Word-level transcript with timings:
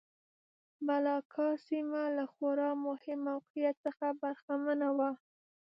ملاکا 0.87 1.47
سیمه 1.67 2.03
له 2.17 2.25
خورا 2.33 2.69
مهم 2.85 3.19
موقعیت 3.29 3.75
څخه 3.85 4.07
برخمنه 4.21 4.89
وه. 4.97 5.09